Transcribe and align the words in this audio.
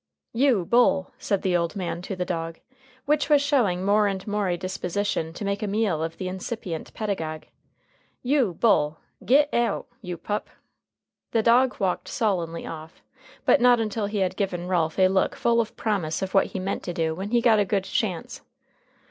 "You, 0.33 0.65
Bull!" 0.65 1.11
said 1.19 1.43
the 1.43 1.55
old 1.55 1.75
man 1.75 2.01
to 2.01 2.15
the 2.15 2.25
dog, 2.25 2.59
which 3.05 3.29
was 3.29 3.39
showing 3.39 3.85
more 3.85 4.07
and 4.07 4.25
more 4.25 4.47
a 4.47 4.57
disposition 4.57 5.31
to 5.33 5.45
make 5.45 5.61
a 5.61 5.67
meal 5.67 6.01
of 6.03 6.17
the 6.17 6.27
incipient 6.27 6.91
pedagogue, 6.95 7.43
"you, 8.23 8.55
Bull! 8.55 8.97
git 9.23 9.47
aout, 9.53 9.85
you 10.01 10.17
pup!" 10.17 10.49
The 11.33 11.43
dog 11.43 11.79
walked 11.79 12.07
sullenly 12.07 12.65
off, 12.65 13.03
but 13.45 13.61
not 13.61 13.79
until 13.79 14.07
he 14.07 14.17
had 14.17 14.35
given 14.35 14.67
Ralph 14.67 14.97
a 14.97 15.07
look 15.07 15.35
full 15.35 15.61
of 15.61 15.77
promise 15.77 16.23
of 16.23 16.33
what 16.33 16.47
he 16.47 16.59
meant 16.59 16.81
to 16.85 16.93
do 16.95 17.13
when 17.13 17.29
he 17.29 17.39
got 17.39 17.59
a 17.59 17.63
good 17.63 17.83
chance. 17.83 18.41